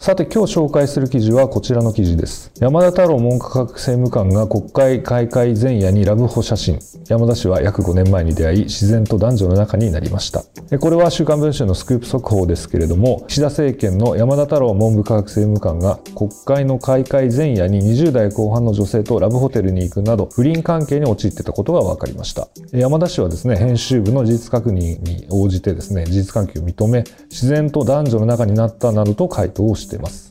[0.00, 2.52] さて今日紹介する記事はこちらの記事です。
[2.60, 6.78] 山田太郎文科学政務官が国会開会前夜にラブホ写真。
[7.08, 10.44] 山田氏は約5年前に出会い自然と男女の中になりました。
[10.78, 22.48] これは週刊文春のスクープ速報ですけれども岸田政権の山田太郎文部科学政務官が国会の開会前夜に20代後半の女性とラブホテルに行くなど不倫関係に陥ってたことが分かりました。
[22.70, 30.27] 山田氏はですね編集部の事実確認に応じてですね事実関係を認め自然と男女の中になったなどと回答をしています。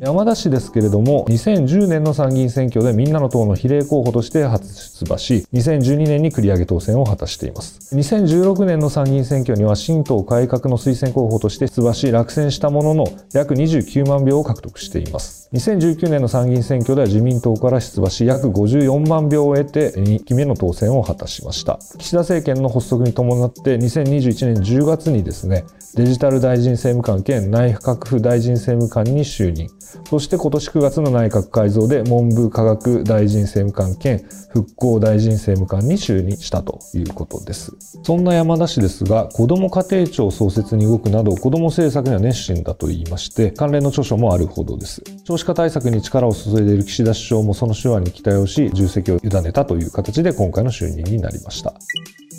[0.00, 7.96] 山田氏ですけれども、2010年の参議院選挙でみんなの党の比例候補として初出馬し、2012年に繰り上げ当選を果たしています。
[7.96, 15.50] 2016年の参議院選挙には新党改革の推薦候補として出馬し、落選したものの約29万票を獲得しています。
[15.52, 21.80] 2019年の参議院選挙では自民党から出馬し、約54万票を得て2期目の当選を果たしました。
[21.98, 25.64] 岸田政権の発足に伴って2021年10月にですね、
[25.96, 29.68] デジタル大臣政務官兼内閣府大臣政務官に就任。
[30.08, 37.76] そして今年9月の内閣改造で文部科学大臣政務官兼復興大臣政務官に就任したということです。
[38.02, 45.02] そんな山田氏ですが、子ども家庭庁創設に動くなど子ども政策には熱心だと言いまして、関連の著書もあるほどです。
[45.24, 51.74] 少子化対策に力を注いでいる岸田首相もその手腕に期待をし、重責を委ねたという形で今回の就任になりました。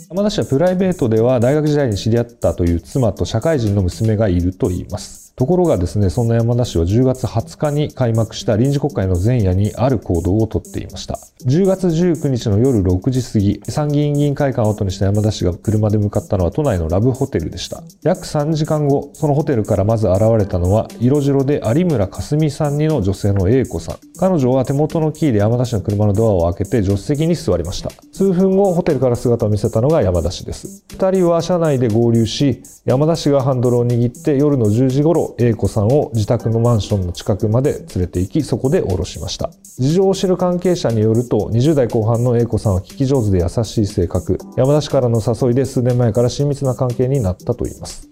[0.10, 5.29] 山田氏はプライベートでは大学時代に知り合ったという妻と社会人の娘がいると言います。
[5.40, 11.18] ところがですね、そんな山田氏は10月20日に開幕した臨時国会の前夜にある行動をとっていました。
[11.46, 17.82] 10月19日の夜6時過ぎ、参議院議員会館を後にした山田氏が車で向かったのは都内のラブホテルでした。
[18.02, 23.96] 約3時間後、そのホテルからまず現れたのは、色白で有村架純さんにの女性の A 子さん。
[24.18, 27.92] 彼女は手元のキーで山田氏の車のドアを開けて助手席に座りました。
[28.12, 30.84] 数分後、ホテルから姿を見せたのが山田氏です。
[30.92, 39.52] 二人は車内で合流し、山田氏がハンドルを握って夜の10時頃、A 子さんを自宅のマンションの近くまで連れて行き、そこで降ろしました。
[39.78, 48.10] 事情を知る関係者によると、20代後半の A 子さんは聞き上手で優しい性格、山田氏からの誘いで数年前から親密な関係になったといいます。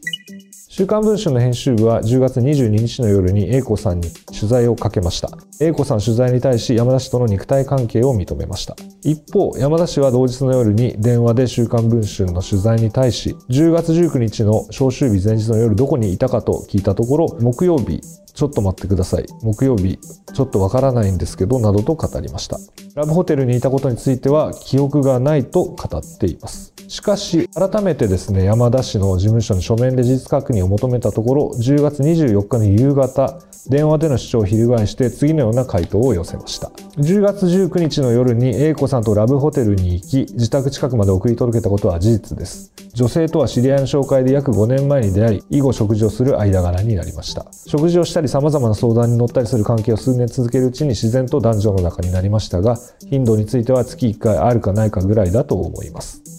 [0.69, 5.29] 週刊文春の編集部は10月22日の夜に A 子さんに取材をかけました。
[5.59, 8.75] A 子さん取材に対し山田氏との肉体関係を認めました。
[9.03, 18.01] 一方、山田氏は同日の夜に電話で週刊文春の取材に対し、10月19日の召集日前日の夜どこにいたかと聞いたところ、木曜日、
[18.37, 19.25] ちょっと待ってください。
[19.41, 19.97] 木曜日、
[20.33, 22.59] ちょっとわからないんですけど、などと語りました。
[22.95, 26.76] ラブホテルにいたことについては記憶がないと語っています。
[26.87, 33.39] しかし、改めてですね、山田氏の事務所に書面で事実確認を求めたところ、10月24日の夕方、
[33.69, 36.71] 電話での主張を翻して次のような回答を寄せました。
[36.97, 42.71] 10月19日の夜に A 子さんとラブホテルに行き、自宅近くまで送り届けたことは事実です。
[42.93, 47.45] 女性とは知り合いの紹介で約5年前に出会い、以後食事をする間柄になりました。
[47.51, 52.77] 食事をしたり様々な相談に乗ったりする関係を数年続けるうちに自然と男女の中になりましたが、
[53.09, 56.36] 頻度については月1回あるかないかぐらいだと思います。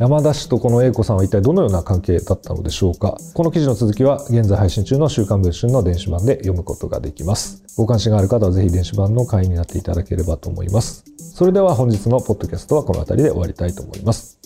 [0.00, 3.18] 山田氏とこの A 子さんは一体どのような関係だったのでしょうか？
[3.34, 7.62] この記事の続きは現在配信中の週刊文春の電子版で読むことができます。
[7.76, 11.04] ご関心がある方はぜひ電子版の会員になっていただければと思います。
[11.18, 14.39] それでは本日のポッドキャストはこの辺りで終わりたいと思います。